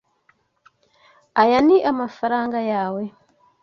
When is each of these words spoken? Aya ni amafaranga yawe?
Aya 1.41 1.59
ni 1.67 1.77
amafaranga 1.91 2.57
yawe? 2.71 3.03